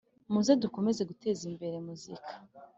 muze 0.31 0.51
dukomeze 0.63 1.01
guteza 1.09 1.41
imbere 1.51 1.75
muzika 1.87 2.33